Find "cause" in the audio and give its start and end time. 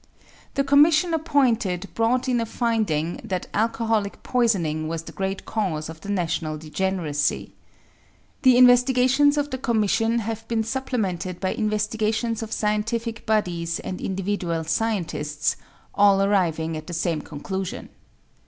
5.45-5.89